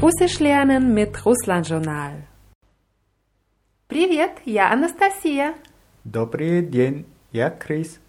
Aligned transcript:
Russisch 0.00 0.38
lernen 0.40 0.94
mit 0.94 1.24
Russland-Journal. 1.24 2.22
Привет, 3.88 4.32
я 4.44 4.70
Анастасия. 4.70 5.54
Добрый 6.04 6.62
день, 6.62 7.06
я 7.32 7.50
Крис. 7.50 8.00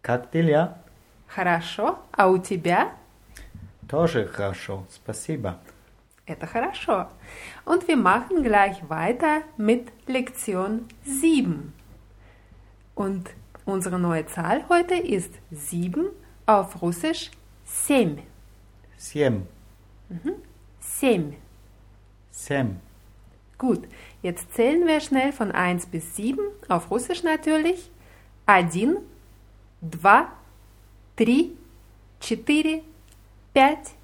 Как 0.00 0.30
дела? 0.30 0.78
Хорошо, 1.26 1.98
а 2.12 2.28
у 2.28 2.38
тебя? 2.38 2.92
Тоже 3.88 4.26
хорошо, 4.26 4.86
спасибо. 4.90 5.58
Это 6.26 6.46
хорошо. 6.46 7.08
Und 7.64 7.88
wir 7.88 7.96
machen 7.96 8.42
gleich 8.42 8.88
weiter 8.88 9.42
mit 9.56 9.92
Lektion 10.06 10.88
7. 11.04 11.72
Und 12.94 13.30
unsere 13.64 13.98
neue 13.98 14.26
Zahl 14.26 14.64
heute 14.68 14.94
ist 14.94 15.32
7 15.50 16.10
auf 16.46 16.80
Russisch 16.82 17.30
семь. 17.64 18.18
Семь, 18.96 19.44
Семь. 21.02 21.34
семь, 22.30 22.76
Gut, 23.58 23.88
jetzt 24.22 24.52
zählen 24.54 24.86
wir 24.86 25.00
schnell 25.00 25.32
von 25.32 25.50
1 25.50 25.86
bis 25.86 26.14
7, 26.16 26.38
auf 26.68 26.90
Russisch 26.90 27.22
natürlich. 27.24 27.90
Один, 28.46 28.98
два, 29.80 30.32
три, 31.16 31.56
четыре, 32.20 32.82
пять, 33.52 33.94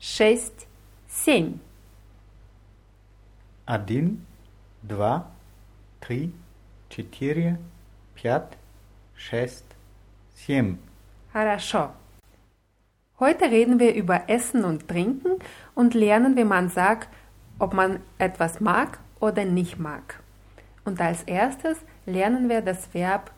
шесть, 0.00 0.66
семь. 1.08 1.58
один, 3.64 4.24
два, 4.82 5.30
три, 6.00 6.32
четыре, 6.88 7.58
пять, 8.14 8.56
шесть, 9.16 9.64
семь. 10.36 10.76
Хорошо. 11.32 11.92
Heute 13.20 13.46
reden 13.46 13.80
wir 13.80 13.94
über 13.94 14.28
Essen 14.28 14.64
und 14.64 14.88
Trinken 14.88 15.38
und 15.74 15.94
lernen, 15.94 16.36
wie 16.36 16.44
man 16.44 16.68
sagt, 16.68 17.08
ob 17.58 17.72
man 17.72 18.00
etwas 18.18 18.60
mag 18.60 18.98
oder 19.20 19.44
nicht 19.44 19.78
mag. 19.78 20.20
Und 20.84 21.00
als 21.00 21.22
erstes 21.22 21.78
lernen 22.04 22.48
wir 22.48 22.60
das 22.60 22.92
Verb 22.92 23.30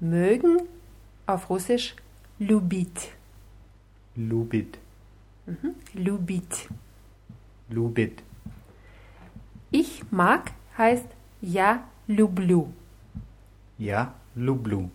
mögen 0.00 0.58
auf 1.26 1.48
Russisch 1.48 1.96
любить. 2.38 3.12
Любит, 4.14 4.78
Любить. 5.94 6.68
любит. 7.70 8.22
Ich 9.70 10.02
mag 10.10 10.52
heißt 10.76 11.06
я 11.40 11.82
люблю. 12.06 12.72
Я 13.78 14.12
люблю. 14.34 14.90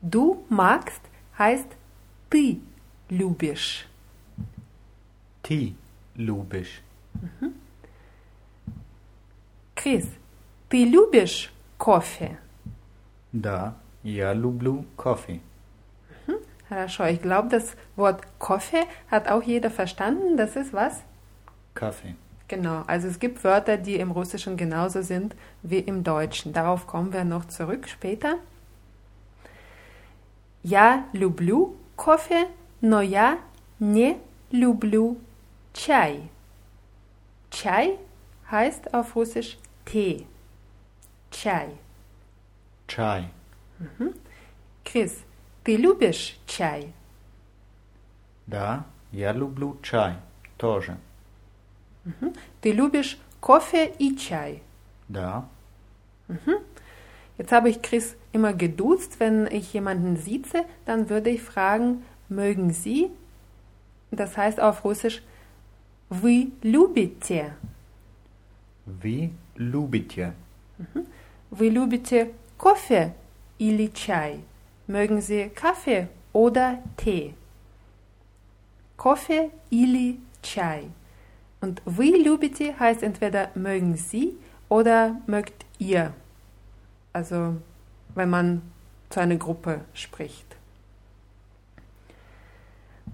Du 0.00 0.44
magst 0.48 1.02
heißt 1.38 1.68
ты 2.32 2.60
любишь. 3.08 3.86
Ты 5.42 5.74
любишь. 6.14 6.82
Chris, 9.74 10.06
ты 10.68 10.84
любишь 10.84 11.52
кофе? 11.76 12.38
Да, 13.32 13.76
я 14.02 14.34
люблю 14.34 14.84
кофе. 14.96 15.40
Хорошо, 16.68 17.06
ich 17.06 17.22
glaube, 17.22 17.48
das 17.48 17.76
Wort 17.96 18.20
Kaffee 18.38 18.84
hat 19.10 19.26
auch 19.28 19.42
jeder 19.42 19.70
verstanden. 19.70 20.36
Das 20.36 20.54
ist 20.54 20.74
was? 20.74 21.02
Kaffee. 21.74 22.14
Genau, 22.46 22.82
also 22.86 23.08
es 23.08 23.18
gibt 23.18 23.42
Wörter, 23.42 23.78
die 23.78 23.96
im 23.96 24.10
Russischen 24.10 24.56
genauso 24.56 25.02
sind 25.02 25.34
wie 25.62 25.78
im 25.78 26.04
Deutschen. 26.04 26.52
Darauf 26.52 26.86
kommen 26.86 27.12
wir 27.12 27.24
noch 27.24 27.46
zurück 27.46 27.88
später. 27.88 28.36
Я 30.62 31.04
люблю 31.12 31.76
кофе, 31.95 32.49
но 32.81 33.01
я 33.01 33.39
не 33.79 34.19
люблю 34.51 35.17
чай. 35.73 36.29
Чай 37.49 37.99
heißt 38.51 38.93
auf 38.93 39.15
Russisch 39.15 39.57
Tee. 39.85 40.25
Чай. 41.31 41.69
Чай. 42.87 43.29
Chris, 44.83 45.23
ты 45.63 45.75
любишь 45.77 46.37
чай? 46.45 46.93
Да, 48.47 48.85
я 49.11 49.31
люблю 49.31 49.77
чай. 49.81 50.17
Тоже. 50.57 50.97
Ты 52.61 52.71
любишь 52.71 53.17
кофе 53.39 53.93
и 53.99 54.15
чай? 54.15 54.61
Да. 55.07 55.45
Jetzt 57.38 57.52
habe 57.52 57.70
ich 57.70 57.82
Chris 57.82 58.16
immer 58.32 58.52
geduzt. 58.52 59.20
Wenn 59.20 59.46
ich 59.46 59.72
jemanden 59.72 60.16
sieze, 60.16 60.64
dann 60.84 61.08
würde 61.08 61.30
ich 61.30 61.42
fragen, 61.42 62.02
mögen 62.28 62.72
Sie? 62.72 63.10
Das 64.10 64.36
heißt 64.36 64.60
auf 64.60 64.84
Russisch, 64.84 65.22
вы 66.10 66.48
любите? 66.62 67.52
Вы 68.86 69.30
любите. 69.56 70.32
Вы 71.50 71.68
любите 71.68 72.30
кофе 72.56 73.14
или 73.58 73.88
чай? 73.88 74.40
Mögen 74.86 75.20
Sie 75.20 75.50
Kaffee 75.50 76.08
oder 76.32 76.78
Tee? 76.96 77.34
Кофе 78.96 79.50
или 79.70 80.18
чай? 80.42 80.90
Und 81.60 81.82
вы 81.84 82.06
любите 82.16 82.78
heißt 82.78 83.02
entweder 83.02 83.50
mögen 83.54 83.96
Sie 83.96 84.34
oder 84.68 85.20
mögt 85.26 85.66
ihr. 85.78 86.14
Also 87.12 87.56
wenn 88.14 88.30
man 88.30 88.62
zu 89.10 89.20
einer 89.20 89.36
Gruppe 89.36 89.80
spricht. 89.94 90.56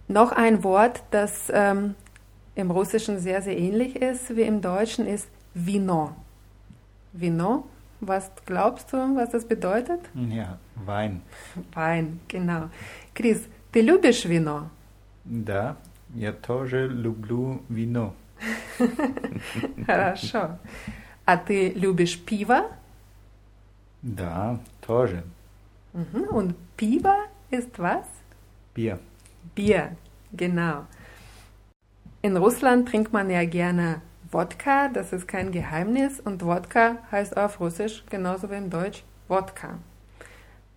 Noch 0.09 0.33
ein 0.33 0.63
Wort, 0.65 1.03
das 1.11 1.51
ähm, 1.53 1.95
im 2.55 2.71
Russischen 2.71 3.19
sehr, 3.19 3.43
sehr 3.43 3.57
ähnlich 3.57 3.97
ist 3.97 4.37
wie 4.37 4.43
im 4.43 4.61
Deutschen, 4.61 5.07
ist 5.07 5.29
Vino. 5.55 6.15
Vino, 7.13 7.65
was 8.01 8.31
glaubst 8.45 8.93
du, 8.93 8.97
was 9.17 9.31
das 9.31 9.47
bedeutet? 9.47 10.01
Ja, 10.15 10.59
Wein. 10.85 11.23
Wein, 11.73 12.21
genau. 12.29 12.71
Chris, 13.15 13.49
ты 13.73 13.81
любишь 13.81 14.25
вино? 14.25 14.71
Да, 15.25 15.77
я 16.15 16.33
тоже 16.33 16.89
люблю 16.89 17.63
вино. 17.69 18.15
Хорошо. 19.87 20.59
А 21.25 21.37
ты 21.37 21.71
любишь 21.71 22.19
пиво? 22.19 22.67
Да, 24.03 24.59
тоже. 24.81 25.23
Mhm. 25.93 26.25
Und 26.31 26.77
Piva 26.77 27.15
ist 27.51 27.79
was? 27.79 28.07
Bier. 28.75 28.99
Bier, 29.55 29.97
genau. 30.33 30.87
In 32.23 32.37
Russland 32.37 32.89
trinkt 32.89 33.13
man 33.13 33.31
ja 33.31 33.45
gerne 33.45 34.01
Wodka, 34.31 34.89
das 34.89 35.13
ist 35.13 35.29
kein 35.29 35.53
Geheimnis. 35.53 36.21
Und 36.21 36.45
Wodka 36.45 36.97
heißt 37.13 37.37
auf 37.37 37.61
Russisch 37.61 38.05
genauso 38.11 38.51
wie 38.51 38.57
im 38.57 38.71
Deutsch 38.71 39.05
Wodka. 39.29 39.79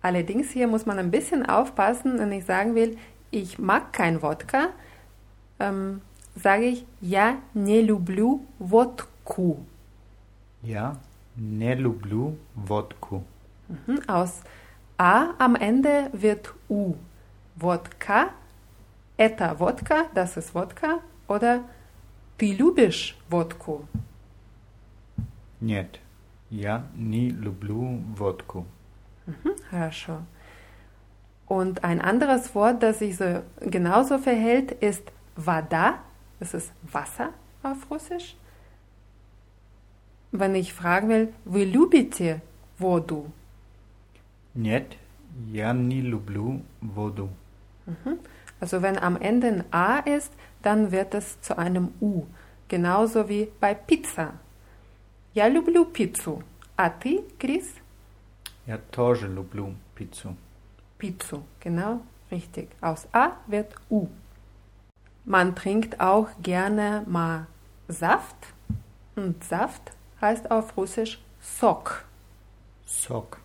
Allerdings 0.00 0.50
hier 0.50 0.68
muss 0.68 0.86
man 0.86 0.98
ein 0.98 1.10
bisschen 1.10 1.44
aufpassen, 1.44 2.18
wenn 2.18 2.32
ich 2.32 2.44
sagen 2.44 2.74
will, 2.74 2.96
ich 3.30 3.58
mag 3.58 3.92
kein 3.92 4.22
Wodka, 4.22 4.68
ähm, 5.58 6.00
sage 6.36 6.66
ich 6.66 6.86
я 7.00 7.38
не 7.52 7.82
люблю 7.82 8.46
водку. 8.58 9.66
Я 10.62 10.96
не 11.36 11.74
люблю 11.74 12.36
водку. 12.54 13.22
Mhm. 13.68 14.08
Aus 14.08 14.42
A 14.98 15.34
am 15.38 15.54
Ende 15.54 16.10
wird 16.12 16.54
U. 16.68 16.94
Wodka, 17.56 18.30
это 19.16 19.58
Wodka, 19.58 20.04
das 20.14 20.36
ist 20.36 20.54
Wodka. 20.54 21.00
Oder 21.26 21.62
ты 22.36 22.52
любишь 22.54 23.16
водку? 23.28 23.86
Нет, 25.60 26.00
я 26.50 26.86
не 26.96 27.30
люблю 27.30 28.00
водку. 28.16 28.64
Mhm, 29.26 29.54
Хорошо. 29.70 30.22
Und 31.46 31.82
ein 31.82 32.00
anderes 32.00 32.54
Wort, 32.54 32.82
das 32.82 32.98
sich 32.98 33.16
so 33.16 33.42
genauso 33.60 34.18
verhält, 34.18 34.72
ist 34.72 35.02
вода. 35.36 35.98
Das 36.40 36.54
ist 36.54 36.72
Wasser 36.82 37.30
auf 37.62 37.90
Russisch. 37.90 38.36
Wenn 40.32 40.54
ich 40.54 40.74
fragen 40.74 41.08
will, 41.08 41.32
вы 41.44 41.64
любите 41.64 42.42
воду? 42.78 43.32
Нет, 44.54 44.96
я 45.46 45.72
не 45.72 46.00
люблю 46.00 46.62
воду. 46.80 47.30
Also 48.60 48.82
wenn 48.82 48.98
am 48.98 49.16
Ende 49.16 49.46
ein 49.48 49.64
A 49.72 49.98
ist, 50.00 50.32
dann 50.62 50.90
wird 50.90 51.14
es 51.14 51.40
zu 51.40 51.56
einem 51.56 51.94
U. 52.00 52.24
Genauso 52.68 53.28
wie 53.28 53.48
bei 53.60 53.74
Pizza. 53.74 54.34
Я 55.32 55.48
люблю 55.48 55.84
пиццу. 55.84 56.42
А 56.76 56.90
ты, 56.90 57.22
Chris? 57.38 57.74
Я 58.66 58.78
тоже 58.90 59.28
люблю 59.28 59.74
пиццу. 59.94 60.36
Pizzu, 60.98 61.44
genau, 61.60 62.00
richtig. 62.30 62.68
Aus 62.80 63.06
A 63.12 63.32
wird 63.46 63.74
U. 63.88 64.08
Man 65.24 65.54
trinkt 65.54 66.00
auch 66.00 66.28
gerne 66.42 67.04
mal 67.06 67.46
Saft. 67.86 68.36
Und 69.14 69.42
Saft 69.44 69.92
heißt 70.22 70.50
auf 70.50 70.76
Russisch 70.76 71.18
Sok. 71.40 72.04
Сок. 72.86 73.38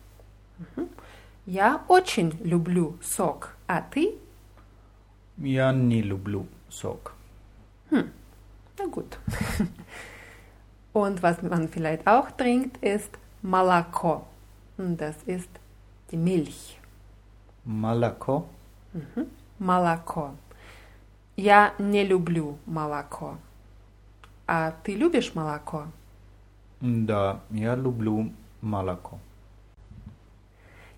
Я 1.46 1.82
очень 1.88 2.30
люблю 2.42 2.96
сок. 3.02 3.54
А 3.66 3.82
ты? 3.82 4.18
Я 5.36 5.72
не 5.72 6.02
люблю 6.02 6.46
сок. 6.68 7.12
Na 7.90 8.86
gut. 8.86 9.18
Und 10.92 11.22
was 11.22 11.42
man 11.42 11.68
vielleicht 11.68 12.06
auch 12.06 12.30
trinkt, 12.32 12.76
ist 12.82 13.10
Malako. 13.42 14.26
Und 14.78 15.00
das 15.00 15.16
ist 15.26 15.50
die 16.10 16.16
Milch. 16.16 16.78
Молоко. 17.64 18.46
Молоко. 19.58 20.34
Я 21.36 21.74
не 21.78 22.04
люблю 22.04 22.58
молоко. 22.66 23.38
А 24.46 24.72
ты 24.82 24.94
любишь 24.94 25.34
молоко? 25.34 25.86
Да, 26.80 27.40
я 27.50 27.74
люблю 27.76 28.32
молоко. 28.60 29.18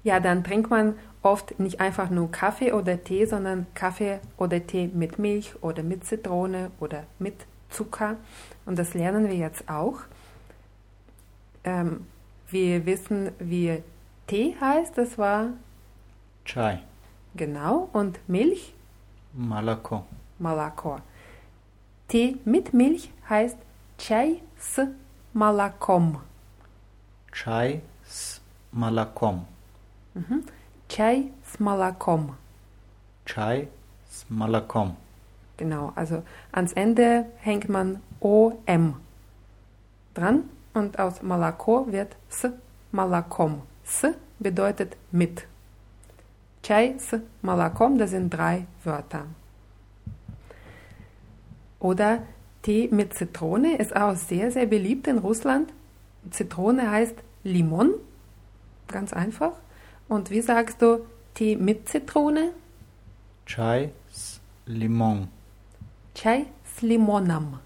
Ja, 0.02 0.20
dann 0.20 0.44
trinkt 0.44 0.70
man 0.70 0.94
oft 1.22 1.58
nicht 1.58 1.80
einfach 1.80 2.10
nur 2.10 2.30
Kaffee 2.30 2.72
oder 2.72 3.02
Tee, 3.02 3.26
sondern 3.26 3.66
Kaffee 3.74 4.20
oder 4.36 4.64
Tee 4.64 4.88
mit 4.88 5.18
Milch 5.18 5.54
oder 5.62 5.82
mit 5.82 6.04
Zitrone 6.04 6.70
oder 6.80 7.04
mit 7.18 7.34
Zucker. 7.70 8.16
Und 8.66 8.78
das 8.78 8.94
lernen 8.94 9.28
wir 9.28 9.34
jetzt 9.36 9.68
auch. 9.68 9.98
Ähm, 11.64 12.06
wir 12.48 12.86
wissen, 12.86 13.32
wie 13.40 13.82
Tee 14.28 14.54
heißt. 14.60 14.96
Das 14.96 15.18
war 15.18 15.48
Чай. 16.44 16.78
genau. 17.34 17.88
Und 17.92 18.20
Milch, 18.28 18.72
Молоко. 19.32 20.04
Malako. 20.38 20.98
Tee 22.08 22.36
mit 22.44 22.72
Milch 22.72 23.10
heißt 23.28 23.58
Chai 23.98 24.40
с 24.58 24.86
молоком. 25.32 26.20
Чай 27.32 27.82
с 28.08 28.40
молоком. 28.72 29.46
Chai 30.88 31.32
с 31.44 31.58
молоком. 31.58 32.36
Чай 33.24 33.68
с 34.10 34.24
молоком. 34.30 34.96
Genau, 35.58 35.92
also 35.94 36.22
ans 36.52 36.72
Ende 36.72 37.26
hängt 37.38 37.68
man 37.68 38.02
OM 38.20 39.00
dran 40.14 40.44
und 40.74 40.98
aus 40.98 41.22
Malako 41.22 41.86
wird 41.90 42.16
S 42.30 42.48
Malakom. 42.92 43.62
S 43.84 44.06
bedeutet 44.38 44.96
mit. 45.10 45.46
Chai 46.62 46.94
s 46.96 47.20
Malakom, 47.42 47.98
das 47.98 48.10
sind 48.10 48.30
drei 48.30 48.66
Wörter. 48.84 49.26
Oder 51.78 52.22
Tee 52.61 52.89
mit 52.91 53.13
Zitrone 53.13 53.77
ist 53.77 53.95
auch 53.95 54.15
sehr, 54.15 54.51
sehr 54.51 54.67
beliebt 54.67 55.07
in 55.07 55.17
Russland. 55.17 55.71
Zitrone 56.29 56.91
heißt 56.91 57.15
Limon, 57.43 57.93
ganz 58.87 59.13
einfach. 59.13 59.53
Und 60.07 60.29
wie 60.29 60.41
sagst 60.41 60.81
du 60.81 61.05
Tee 61.33 61.55
mit 61.55 61.89
Zitrone? 61.89 62.51
Chai 63.45 63.91
s 64.11 64.39
Limon. 64.65 65.27
Chai 66.13 66.45
s 66.63 66.81
Limonam. 66.81 67.59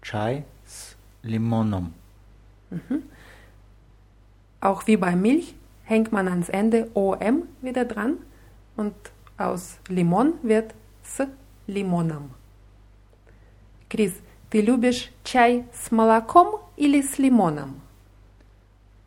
Chai 0.00 0.44
s 0.64 0.96
Limonam. 1.22 1.92
Mhm. 2.70 3.02
Auch 4.60 4.86
wie 4.86 4.96
bei 4.96 5.14
Milch 5.16 5.54
hängt 5.84 6.12
man 6.12 6.28
ans 6.28 6.48
Ende 6.48 6.90
OM 6.94 7.42
wieder 7.60 7.84
dran 7.84 8.16
und 8.76 8.94
aus 9.36 9.78
Limon 9.88 10.34
wird 10.42 10.74
s 11.02 11.26
Limonam. 11.66 12.30
Крис, 13.89 14.13
ты 14.49 14.61
любишь 14.61 15.11
чай 15.23 15.65
с 15.73 15.91
молоком 15.91 16.61
или 16.77 17.01
с 17.01 17.17
лимоном? 17.19 17.81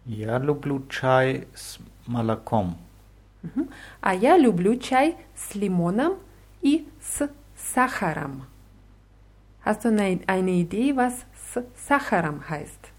Я 0.04 0.38
люблю 0.38 0.84
чай 0.88 1.48
с 1.54 1.78
молоком. 2.06 2.78
А 4.00 4.14
я 4.14 4.37
люблю 4.37 4.76
чай 4.76 5.16
с 5.34 5.54
лимоном 5.54 6.14
и 6.62 6.87
с 7.00 7.28
сахаром. 7.56 8.46
Hast 9.64 9.84
du 9.84 9.88
eine, 9.88 10.20
eine 10.26 10.52
Idee, 10.52 10.94
was 10.94 11.26
с 11.34 11.64
сахаром 11.88 12.48
heißt? 12.48 12.93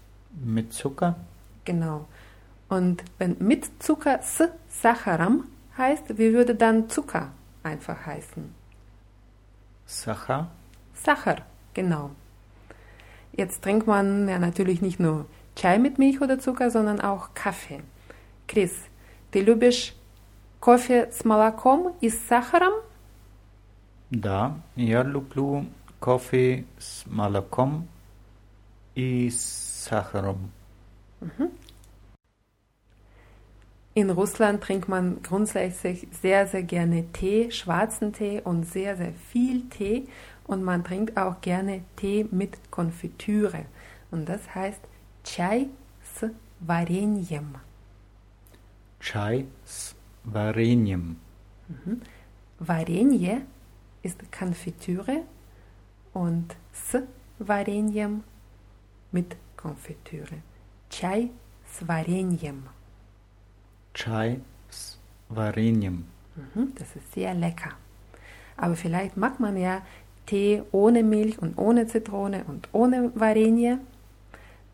Mit 0.44 0.72
Zucker? 0.72 1.16
Genau. 1.64 2.06
Und 2.68 3.02
wenn 3.18 3.36
mit 3.38 3.82
Zucker 3.82 4.20
s 4.20 4.42
Sacharam 4.68 5.44
heißt, 5.76 6.18
wie 6.18 6.32
würde 6.34 6.54
dann 6.54 6.88
Zucker 6.90 7.30
einfach 7.62 8.04
heißen? 8.04 8.54
Сахар? 9.86 10.50
Sachar, 10.94 11.38
genau. 11.74 12.10
Jetzt 13.32 13.62
trinkt 13.62 13.86
man 13.86 14.28
ja 14.28 14.38
natürlich 14.38 14.80
nicht 14.82 14.98
nur 15.00 15.26
Chai 15.54 15.78
mit 15.78 15.98
Milch 15.98 16.20
oder 16.20 16.38
Zucker, 16.38 16.70
sondern 16.70 17.00
auch 17.00 17.34
Kaffee. 17.34 17.80
Chris, 18.46 18.72
ты 19.30 19.40
любишь 19.40 19.94
кофе 20.60 21.08
с 21.12 21.24
молоком 21.24 21.94
и 22.00 22.08
с 22.08 22.18
сахаром? 22.26 22.72
Да, 24.10 24.56
я 24.74 25.02
люблю 25.02 25.66
кофе 26.00 26.64
с 26.78 27.04
молоком 27.06 27.86
и 28.94 29.28
с 29.30 29.84
сахаром. 29.88 30.50
In 33.94 34.10
Russland 34.10 34.62
trinkt 34.62 34.88
man 34.88 35.22
grundsätzlich 35.22 36.06
sehr, 36.22 36.46
sehr 36.46 36.62
gerne 36.62 37.04
Tee, 37.12 37.50
schwarzen 37.50 38.12
Tee 38.12 38.40
und 38.40 38.64
sehr, 38.64 38.96
sehr 38.96 39.12
viel 39.32 39.68
Tee. 39.68 40.06
Und 40.45 40.63
man 40.63 40.83
trinkt 40.83 41.17
auch 41.17 41.39
gerne 41.41 41.83
Tee 41.95 42.25
mit 42.31 42.71
Konfitüre. 42.71 43.65
Und 44.11 44.27
das 44.27 44.53
heißt 44.53 44.81
Chai 45.23 45.67
s 46.01 46.29
varenjem. 46.59 47.55
Chai 48.99 49.45
s 49.65 49.95
varenjem. 50.23 51.17
Mhm. 51.67 52.01
Varenje 52.59 53.41
ist 54.01 54.19
Konfitüre 54.31 55.23
und 56.13 56.55
s 56.71 57.01
varenjem 57.39 58.23
mit 59.11 59.35
Konfitüre. 59.57 60.41
Chai 60.89 61.29
s 61.65 61.87
varenjem. 61.87 62.63
Chai 63.93 64.39
s 64.69 64.99
varenjem. 65.29 66.05
Mhm, 66.35 66.73
das 66.75 66.95
ist 66.95 67.13
sehr 67.13 67.33
lecker. 67.33 67.71
Aber 68.57 68.75
vielleicht 68.75 69.17
mag 69.17 69.39
man 69.39 69.57
ja 69.57 69.81
Tee 70.26 70.62
ohne 70.72 71.02
Milch 71.02 71.38
und 71.38 71.56
ohne 71.56 71.86
Zitrone 71.86 72.44
und 72.44 72.68
ohne 72.72 73.12
Варенье. 73.14 73.78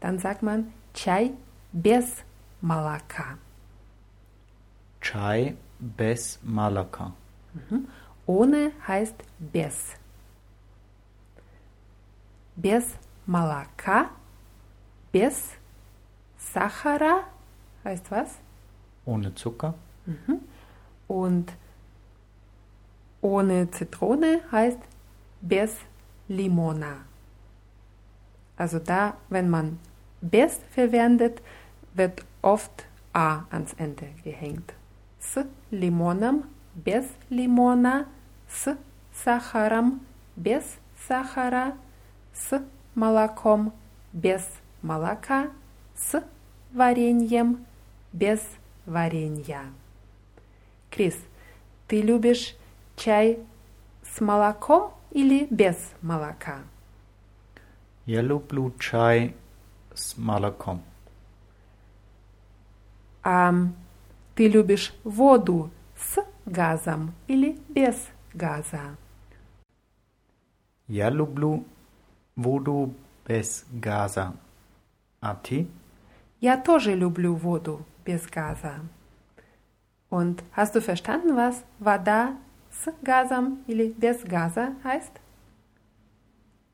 Dann 0.00 0.18
sagt 0.18 0.42
man 0.42 0.72
Chai 0.94 1.32
без 1.72 2.24
молока. 2.60 3.38
Чай 5.00 5.56
без 5.78 6.38
молока. 6.42 7.12
Ohne 8.26 8.72
heißt 8.86 9.16
без. 9.38 9.96
Без 12.56 12.84
молока, 13.26 14.10
без 15.12 15.50
сахара 16.38 17.24
heißt 17.84 18.10
was? 18.10 18.38
Ohne 19.04 19.34
Zucker. 19.34 19.74
Und 21.06 21.52
ohne 23.20 23.70
Zitrone 23.70 24.40
heißt 24.50 24.78
без 25.41 25.71
limona. 26.27 27.05
Also 28.57 28.79
da, 28.79 29.15
wenn 29.29 29.49
man 29.49 29.79
без 30.21 30.59
verwendet, 30.71 31.41
wird 31.93 32.23
oft 32.41 32.85
A 33.13 33.45
ans 33.49 33.73
Ende 33.77 34.07
gehängt. 34.23 34.73
С 35.19 35.45
лимоном, 35.71 36.43
без 36.75 37.05
лимона, 37.29 38.07
с 38.47 38.77
сахаром, 39.13 40.01
без 40.35 40.63
сахара, 41.07 41.75
с 42.33 42.61
молоком, 42.95 43.73
без 44.13 44.47
молока, 44.81 45.49
с 45.95 46.23
вареньем, 46.71 47.65
без 48.13 48.41
варенья. 48.85 49.63
Крис, 50.89 51.17
ты 51.87 52.01
любишь 52.01 52.55
чай 52.95 53.39
с 54.03 54.21
молоком 54.21 54.93
или 55.10 55.46
без 55.50 55.76
молока? 56.02 56.58
Я 58.06 58.22
люблю 58.22 58.72
чай 58.78 59.34
с 59.94 60.16
молоком. 60.16 60.82
А 63.22 63.52
ты 64.34 64.48
любишь 64.48 64.94
воду 65.04 65.70
с 65.96 66.22
газом 66.44 67.14
или 67.28 67.58
без 67.68 67.96
газа? 68.34 68.96
Я 70.86 71.08
люблю 71.10 71.64
воду 72.36 72.94
без 73.26 73.64
газа. 73.70 74.34
А 75.20 75.34
ты? 75.34 75.66
Я 76.40 76.58
тоже 76.58 76.94
люблю 76.94 77.34
воду 77.34 77.86
без 78.04 78.26
газа. 78.26 78.80
Und 80.10 80.44
hast 80.54 80.74
du 80.74 80.80
verstanden, 80.80 81.34
was 81.34 81.64
вода 81.78 82.36
с 82.78 82.92
газом 83.02 83.58
или 83.66 83.92
без 83.92 84.22
газа 84.24 84.72
heißt? 84.84 85.20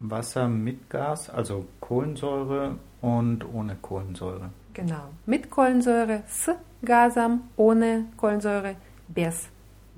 Wasser 0.00 0.48
mit 0.48 0.88
Gas, 0.88 1.28
also 1.28 1.66
Kohlensäure 1.80 2.78
und 3.02 3.44
ohne 3.44 3.76
Kohlensäure. 3.76 4.50
Genau. 4.72 5.10
Mit 5.26 5.50
Kohlensäure 5.50 6.22
с 6.26 6.56
газом, 6.82 7.50
ohne 7.56 8.06
Kohlensäure 8.16 8.76
без 9.08 9.48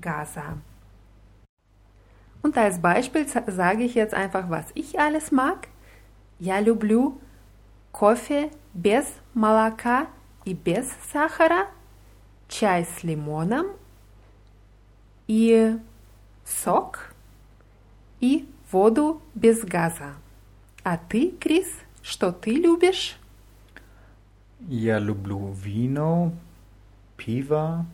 газа. 0.01 0.57
Und 2.41 2.57
als 2.57 2.81
Beispiel 2.81 3.25
sage 3.25 3.83
ich 3.83 3.95
jetzt 3.95 4.13
einfach, 4.13 4.49
was 4.49 4.65
ich 4.75 4.99
alles 4.99 5.31
mag. 5.31 5.69
Я 6.39 6.59
люблю 6.59 7.21
кофе 7.93 8.51
без 8.73 9.05
молока 9.33 10.07
и 10.43 10.53
без 10.53 10.91
сахара, 11.13 11.67
чай 12.49 12.83
с 12.83 13.03
лимоном 13.03 13.67
и 15.27 15.77
сок 15.77 15.81
и 15.81 15.86
воду 18.71 19.21
без 19.35 19.63
газа. 19.63 20.15
А 20.83 20.97
ты, 20.97 21.31
Крис, 21.31 21.67
что 22.01 22.31
ты 22.31 22.51
любишь? 22.51 23.17
Я 24.67 24.99
люблю 24.99 25.51
вино, 25.53 26.33
пиво 27.17 27.85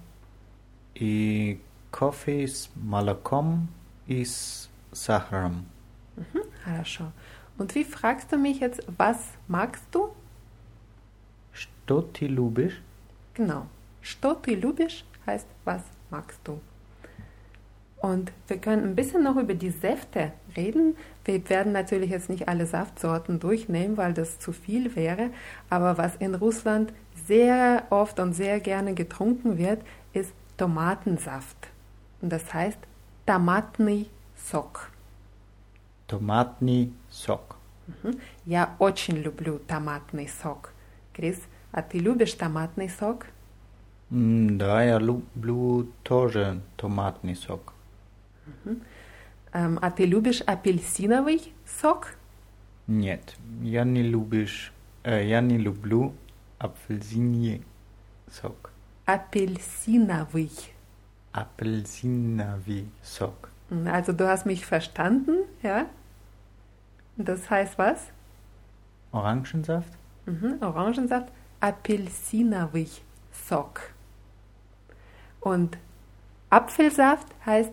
и 0.96 1.60
кофе 1.92 2.48
с 2.48 2.70
молоком 2.76 3.68
и 4.08 4.24
с 4.26 4.70
сахаром. 4.92 5.66
Mhm, 6.16 6.44
хорошо. 6.64 7.12
Und 7.58 7.76
wie 7.76 7.84
fragst 7.84 8.32
du 8.32 8.38
mich 8.38 8.60
jetzt, 8.60 8.82
was 8.98 9.18
magst 9.48 9.84
du? 9.92 10.14
Что 11.52 12.02
ты 12.02 12.28
любишь? 12.28 12.82
Genau. 13.34 13.68
Что 14.02 14.34
ты 14.34 14.56
любишь 14.56 15.04
heißt, 15.26 15.48
was 15.66 15.82
magst 16.10 16.40
du? 16.46 16.60
Und 18.04 18.32
wir 18.48 18.58
können 18.60 18.84
ein 18.86 18.96
bisschen 18.96 19.24
noch 19.24 19.36
über 19.36 19.54
die 19.54 19.72
Säfte 19.72 20.32
reden. 20.56 20.96
Wir 21.26 21.48
werden 21.50 21.74
natürlich 21.74 22.10
jetzt 22.12 22.30
nicht 22.30 22.48
alle 22.48 22.66
Saftsorten 22.66 23.40
durchnehmen, 23.40 23.98
weil 23.98 24.14
das 24.14 24.40
zu 24.40 24.54
viel 24.54 24.96
wäre. 24.96 25.32
Aber 25.70 25.98
was 25.98 26.16
in 26.16 26.34
Russland 26.36 26.94
sehr 27.28 27.84
oft 27.90 28.20
und 28.20 28.34
sehr 28.34 28.60
gerne 28.62 28.94
getrunken 28.94 29.58
wird, 29.58 29.82
ist 30.14 30.32
Tomatensaft. 30.58 31.58
Und 32.22 32.32
das 32.32 32.54
heißt 32.54 32.80
Tomatный 33.26 34.08
сок. 34.36 34.92
Томатный 36.08 36.92
сок. 37.10 37.56
Mhm. 37.88 38.20
Я 38.46 38.76
очень 38.80 39.18
люблю 39.18 39.60
томатный 39.68 40.28
сок. 40.28 40.74
Крис, 41.14 41.38
а 41.72 41.82
ты 41.82 42.00
любишь 42.00 42.34
томатный 42.36 42.90
сок? 42.90 43.26
М, 44.12 44.58
Да, 44.60 44.84
я 44.84 45.00
люблю 45.00 45.88
тоже 46.04 46.62
томатный 46.78 47.36
сок. 47.36 47.73
Mhm. 48.47 48.81
a 49.81 49.91
ty 49.91 50.07
lubisz 50.07 50.43
apelsinowy 50.47 51.39
sok? 51.65 52.17
Nie, 52.89 53.19
ja 53.63 53.85
nie 53.85 54.03
lubisz, 54.11 54.73
ja 55.05 55.41
nie 55.41 55.59
lubię 55.59 56.11
apelsinowy 56.59 57.61
sok. 58.31 58.71
Apelsinowy. 59.07 60.49
Apelsinowy 61.33 62.85
sok. 63.03 63.49
Also 63.87 64.13
du 64.13 64.29
hast 64.29 64.47
mich 64.47 64.67
verstanden, 64.67 65.45
ja? 65.63 65.87
Das 67.17 67.51
heißt 67.51 67.79
was? 67.79 67.99
Orangensaft. 69.13 69.93
Mhm, 70.27 70.59
Orangensaft, 70.61 71.29
apelsinowy 71.61 72.89
sok. 73.33 73.81
Und 75.41 75.79
Apfelsaft 76.51 77.29
heißt 77.45 77.73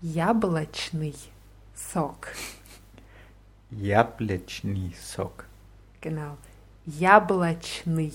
яблочный 0.00 1.14
сок. 1.74 2.34
Яблочный 3.70 4.94
сок. 5.00 5.46
Genau. 6.00 6.36
Яблочный 6.84 8.14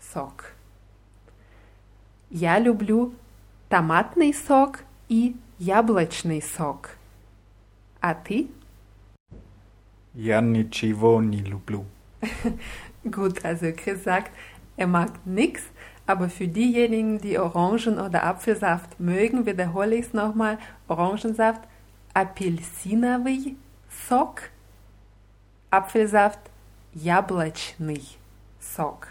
сок. 0.00 0.52
Я 2.30 2.58
люблю 2.58 3.14
томатный 3.68 4.32
сок 4.32 4.84
и 5.08 5.36
яблочный 5.58 6.42
сок. 6.42 6.96
А 8.00 8.14
ты? 8.14 8.48
Я 10.14 10.40
ничего 10.40 11.20
не 11.20 11.38
люблю. 11.38 11.84
Gut, 13.04 13.44
also 13.44 13.72
Chris 13.72 14.02
sagt, 14.02 14.32
er 14.76 14.86
mag 14.86 15.12
nichts, 15.24 15.62
aber 16.07 16.29
für 16.29 16.47
diejenigen, 16.47 17.19
die 17.19 17.37
Orangen- 17.39 17.99
oder 17.99 18.23
Apfelsaft 18.23 18.99
mögen, 18.99 19.45
wiederhole 19.45 19.95
ich 19.95 20.07
es 20.07 20.13
nochmal, 20.13 20.57
Orangensaft, 20.87 21.61
апельсиновый 22.13 23.55
сок, 23.89 24.49
Apfelsaft, 25.69 26.39
яблочный 26.93 28.03
сок. 28.59 29.07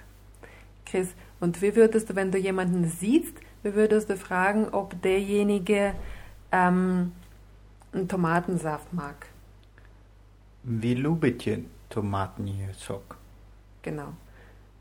Chris, 0.85 1.09
und 1.41 1.63
wie 1.63 1.75
würdest 1.75 2.11
du, 2.11 2.17
wenn 2.17 2.31
du 2.31 2.39
jemanden 2.39 2.85
siehst, 2.85 3.35
wie 3.63 3.75
würdest 3.75 4.11
du 4.11 4.17
fragen, 4.17 4.69
ob 4.69 5.01
derjenige 5.01 5.95
ähm, 6.53 7.13
einen 7.93 8.09
Tomatensaft 8.09 8.93
mag? 8.93 9.27
Вы 10.63 10.95
любите 10.95 11.65
томатный 11.89 12.69
сок? 12.77 13.17
Genau. 13.83 14.13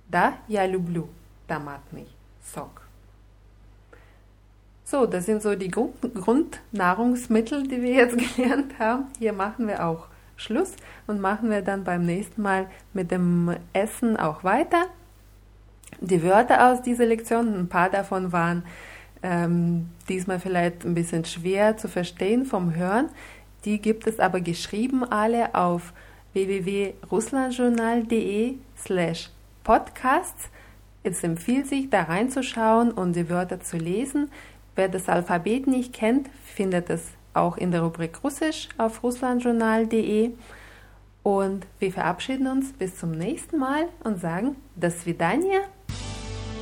Да, 0.10 0.34
я 0.48 0.66
люблю 0.66 1.08
Tamatni 1.49 2.07
Sok. 2.43 2.83
So, 4.85 5.07
das 5.07 5.27
sind 5.27 5.43
so 5.43 5.55
die 5.55 5.71
Grundnahrungsmittel, 5.71 7.67
die 7.67 7.83
wir 7.83 7.95
jetzt 7.95 8.17
gelernt 8.37 8.79
haben. 8.79 9.07
Hier 9.19 9.33
machen 9.33 9.67
wir 9.67 9.87
auch 9.87 10.07
Schluss 10.37 10.75
und 11.07 11.21
machen 11.21 11.51
wir 11.51 11.63
dann 11.63 11.85
beim 11.85 12.05
nächsten 12.05 12.43
Mal 12.43 12.67
mit 12.93 13.11
dem 13.11 13.57
Essen 13.73 14.17
auch 14.17 14.45
weiter. 14.45 14.87
Die 16.01 16.23
Wörter 16.23 16.71
aus 16.71 16.83
dieser 16.83 17.07
Lektion, 17.07 17.59
ein 17.59 17.69
paar 17.69 17.89
davon 17.89 18.33
waren 18.33 18.65
ähm, 19.23 19.89
diesmal 20.09 20.39
vielleicht 20.39 20.85
ein 20.85 20.95
bisschen 20.95 21.25
schwer 21.25 21.79
zu 21.79 21.89
verstehen 21.89 22.45
vom 22.45 22.75
Hören. 22.75 23.09
Die 23.65 23.81
gibt 23.81 24.07
es 24.07 24.21
aber 24.21 24.41
geschrieben 24.41 25.05
alle 25.05 25.55
auf 25.55 25.95
www.russlandjournal.de 26.35 28.57
slash 28.77 29.31
podcasts. 29.63 30.51
Es 31.04 31.24
empfiehlt 31.24 31.68
sich, 31.68 31.90
da 31.90 32.04
reinzuschauen 32.04 32.92
und 32.92 33.16
die 33.16 33.30
Wörter 33.30 33.62
zu 33.62 33.78
lesen. 33.78 34.30
Wer 34.76 34.90
das 34.90 35.10
Alphabet 35.10 35.68
nicht 35.68 35.94
kennt, 35.94 36.30
findet 36.44 36.90
es 36.90 37.12
auch 37.34 37.58
in 37.58 37.72
der 37.72 37.82
Rubrik 37.82 38.24
Russisch 38.24 38.70
auf 38.78 39.04
russlandjournal.de. 39.04 40.32
Und 41.24 41.68
wir 41.80 41.92
verabschieden 41.92 42.48
uns 42.48 42.74
bis 42.74 42.98
zum 42.98 43.12
nächsten 43.12 43.58
Mal 43.58 43.88
und 44.04 44.20
sagen, 44.20 44.56
das 44.76 45.06
Vidania. 45.06 45.62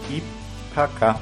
И 0.10 0.22
пока. 0.74 1.20